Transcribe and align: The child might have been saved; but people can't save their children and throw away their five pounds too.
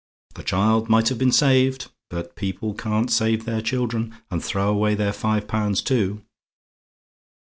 The 0.33 0.41
child 0.41 0.89
might 0.89 1.09
have 1.09 1.19
been 1.19 1.31
saved; 1.31 1.91
but 2.09 2.35
people 2.35 2.73
can't 2.73 3.11
save 3.11 3.45
their 3.45 3.61
children 3.61 4.15
and 4.31 4.43
throw 4.43 4.69
away 4.69 4.95
their 4.95 5.13
five 5.13 5.47
pounds 5.47 5.79
too. 5.83 6.23